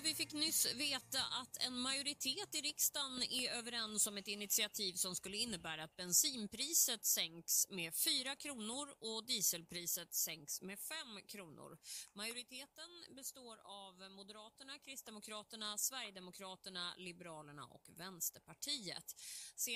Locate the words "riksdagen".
2.60-3.22